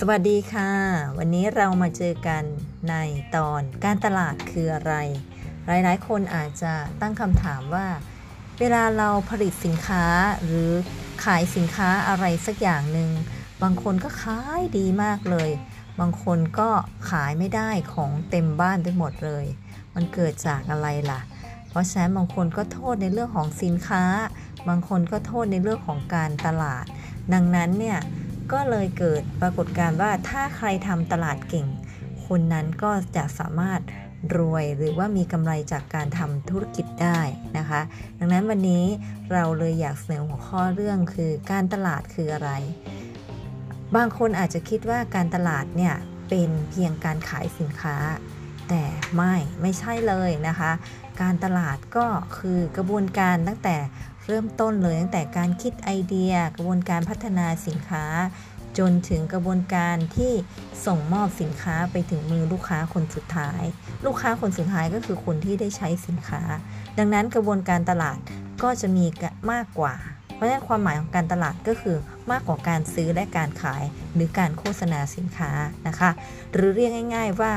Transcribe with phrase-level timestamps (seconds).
[0.00, 0.70] สวัสดีค่ะ
[1.18, 2.44] วันนี้เรามาเจอกัน
[2.90, 2.94] ใน
[3.36, 4.94] ตอนการตลาดคืออะไร
[5.66, 7.86] หลายๆ คนอาจจะตั้งคำถามว่า
[8.60, 10.04] เวลาเราผลิตสินค้า
[10.44, 10.70] หรือ
[11.24, 13.10] ขายสินค้าอะไรสักอย่างหนึ่ง
[13.62, 15.50] บางคนก็ขายดีมากเลย
[16.00, 16.68] บางคนก็
[17.10, 19.44] ขายไม่ได้ของเต็มบ้านไปหมดเลย
[19.94, 21.20] มันเกิดจากอะไรล่ะ
[21.68, 24.04] เพราะฉะนั้นบางคนก็โทษในเรื่องของสินค้า
[24.68, 26.84] บางคนก็โทษในเรื่องของการตลาด
[27.32, 27.98] ดังนั้นเนี่ย
[28.52, 31.66] ก็เลยเกิดปรากฏการณ์ว่าถ้าใครทำตลาดเก่ง
[32.26, 33.80] คนนั้นก็จะสามารถ
[34.36, 37.20] รวยหรือว่ามีกำไรจากการทำธุรกิจได้
[37.58, 37.80] นะคะ
[38.18, 38.84] ดังนั้นวันนี้
[39.32, 42.50] เราเลยอยากเสนอหัวข้อเรื่องคือการตลาดคืออะไร
[43.96, 45.94] บางคนอาจจะคิดว่าการตลาดเนี่ย
[46.28, 47.96] เป็นเพียงการขายสินค้า
[48.68, 48.82] แต่
[49.14, 50.70] ไม่ไม่ใช่เลยนะคะ
[51.20, 52.06] การตลาดก็
[52.38, 53.76] คือกระบวนการตั้งแต่
[54.26, 58.04] เริ่มต้นเลยตั้งแต่การคิดไอเดีย กระบวนการพัฒนาสินค้า
[58.78, 60.32] จนถึงกระบวนการที่
[60.86, 63.62] ส่งมอบสินค้าไปถึงมือลูกค้าคนสุดท้าย
[64.06, 66.42] ลูกค้าคนสุดท้ายก็คือคนที่ได้ใช้สินค้า
[66.98, 68.18] ดังนั้นกระบวนการตลาด
[68.62, 69.06] ก็จะมี
[69.52, 69.94] มากกว่า
[70.34, 71.96] เพราะฉะนั้นความหมายของการตลาดก็คือ
[72.30, 73.84] มากกว่าการซื้อและการขาย
[74.14, 75.50] หรือการโฆษณาสินค้า
[75.86, 76.10] นะคะ
[76.52, 77.54] หรือเรียกง่าย ๆว่า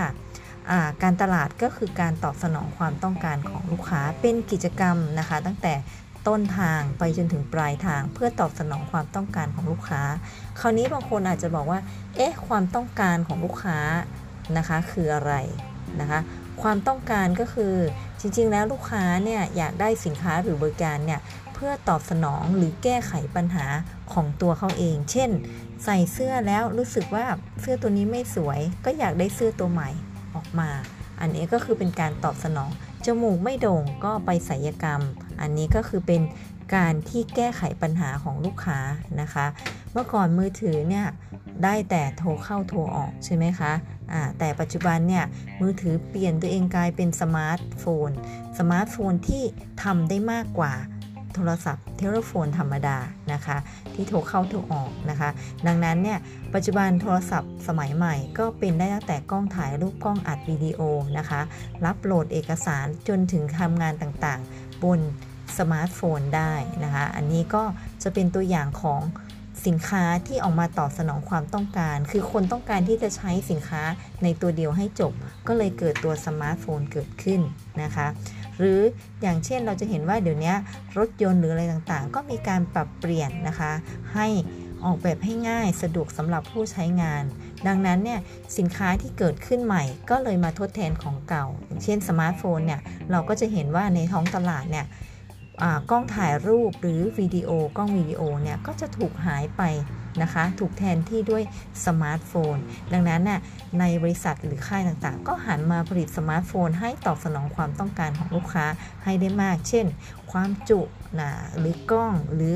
[1.03, 5.73] การตลาดก็คือการตอบสนองความต้องการของลูกค้าเป็นกิจกรรมนะคะ ตั้งแต่
[6.29, 10.01] ต้นทางไปจนถึงปลายทางเพื่อตอบสนองความต้องการของลูกค้า
[10.59, 11.79] คราวนี้บางคนอาจจะบอกว่า
[12.15, 13.79] เอ๊ะ ความต้องการของลูกค้า
[14.57, 15.33] นะคะ คืออะไร
[16.01, 16.19] นะคะ
[16.61, 17.75] ความต้องการก็คือ
[18.19, 21.19] จริงๆ แล้วลูกค้าเนี่ยอยากได้สินค้าหรือบริการเนี่ย
[21.53, 23.65] เพื่อตอบสนองหรือแก้ไขปัญหา
[24.13, 25.29] ของตัวเขาเอง เช่น
[25.83, 27.25] ใส่เสื้อแล้วรู้สึกว่า
[27.61, 29.89] เสื้อตัวนี้ไม่สวย ก็อยากได้เสื้อตัวใหม่
[30.35, 30.69] ออกมา
[31.21, 32.69] อันนี้ก็คือเป็นการตอบสนอง
[33.05, 35.01] จมูกไม่โด่งก็ไปศัลยกรรม
[35.41, 36.21] อันนี้ก็คือเป็น
[36.75, 38.79] การที่แก้ไขปัญหาของลูกค้า
[39.21, 39.45] นะคะ
[39.91, 41.05] เมื่อก่อนมือถือเนี่ย
[41.63, 45.25] ได้แต่โทรเข้าโทรออกใช่ไหมคะแต่ปัจจุบันเนี่ย
[45.61, 48.09] มือถือเปลี่ยนตัวเองกลายเป็นสมาร์ทโฟน
[48.57, 49.43] สมาร์ทโฟนที่
[49.83, 50.73] ทำได้มากกว่า
[51.35, 52.97] โทรศัพท์ telephone ธรรมดา
[53.33, 53.57] นะคะ
[53.93, 55.29] ที่โทรเข้าโทรออกนะคะ
[55.67, 56.19] ดังนั้นเนี่ย
[56.53, 60.79] ปัจจุบันโทรศัพท์สมัยใหม่ก็เป็นได้ตั้งแต่กล้องถ่ายรูปกล้องอัดวิดีโอ
[61.17, 61.41] นะคะ
[61.85, 64.99] รับโหลดเอกสารจนถึงทำงานต่างๆ บน
[65.57, 67.63] สมาร์ทโฟนได้นะคะ อันนี้ก็
[68.03, 69.01] จะเป็นตัวอย่างของ
[69.67, 73.83] สินค้าที่ออกมาตอบสนองความต้องการ คือคนต้องการที่จะใช้สินค้า
[74.23, 75.13] ในตัวเดียวให้จบ
[75.47, 77.41] ก็เลยเกิดตัวสมาร์ทโฟนเกิดขึ้น
[77.81, 78.07] นะคะ
[78.59, 78.79] หรือ
[79.21, 80.53] อย่างเช่นเราจะเห็นว่าเดี๋ยวนี้
[80.97, 83.71] รถยนต์หรืออะไรต่างๆ ก็มีการปรับเปลี่ยนนะคะ
[84.13, 84.27] ให้
[84.85, 87.23] ออกแบบให้ง่ายสะดวกสำหรับผู้ใช้งาน
[87.67, 88.19] ดังนั้นเนี่ย
[88.57, 91.45] สินค้าที่เกิดขึ้นใหม่ ก็เลยมาทดแทนของเก่า
[91.83, 94.85] เช่นสมาร์ทโฟนเนี่ยเราก็จะเห็นว่าในท้องตลาดเนี่ย
[95.89, 99.63] กล้องถ่ายรูปหรือวิดีโอกล้องวิดีโอเนี่ยก็จะถูกหายไป
[100.21, 101.43] นะคะ ถูกแทนที่ด้วย
[101.85, 102.55] สมาร์ทโฟน
[102.93, 103.39] ดังนั้นน่ะ
[103.79, 108.65] ในบริษัทหรือค่ายต่างๆ ก็หันมาผลิตสมาร์ทโฟน ให้ตอบสนองความต้องการของลูกค้า
[109.03, 109.85] ให้ได้มาก เช่น
[110.31, 110.81] ความจุ
[111.19, 112.53] นะหรือกล้องหรือ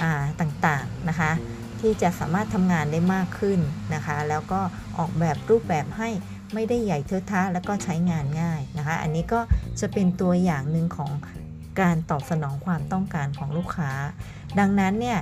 [0.00, 0.02] อ
[0.40, 1.32] ต่างๆนะคะ
[1.80, 3.60] ที่จะสามารถทำงานได้มากขึ้น
[3.94, 4.60] นะคะ แล้วก็
[4.98, 6.10] ออกแบบรูปแบบให้
[6.54, 9.40] ไม่ได้ใหญ่เทอะทะแล้วก็ใช้งานง่ายนะคะ อันนี้ก็
[9.80, 11.10] จะเป็นตัวอย่างหนึ่งของ
[11.80, 13.90] การตอบสนองความต้องการของลูกค้า
[14.58, 15.18] ดังนั้นเนี่ย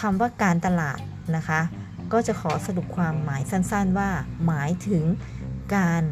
[0.00, 1.00] คำว่าการตลาด
[1.36, 1.60] นะคะ
[2.12, 4.10] ก็จะขอสรุปความหมายสั้นๆ ว่า
[4.46, 5.04] หมายถึง
[5.76, 6.02] การ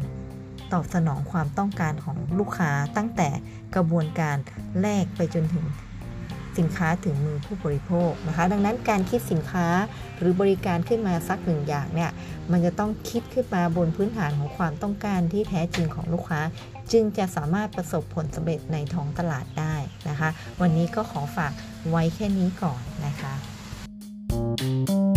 [0.73, 3.29] ตอบสนองความต้องการของลูกค้าตั้งแต่
[3.75, 4.37] กระบวนการ
[4.81, 5.65] แรกไปจนถึง
[6.57, 9.67] สินค้าถึงมือผู้บริโภคนะคะ ดังนั้นการคิดสินค้า
[10.19, 12.11] หรือบริการขึ้นมาสักหนึ่งอย่างเนี่ย
[12.51, 16.41] มันจะต้องคิดขึ้นมาบนพื้นฐานของความต้องการที่แท้จริงของลูกค้า
[16.91, 19.68] จึงจะสามารถประสบผลสำเร็จในท้องตลาดได้
[20.19, 21.51] นะคะ วันนี้ก็ขอฝาก
[21.89, 23.33] ไว้แค่นี้ก่อนนะคะ
[24.59, 25.08] Thank you.